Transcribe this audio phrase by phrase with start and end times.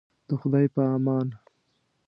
[0.27, 1.27] د خدای په امان.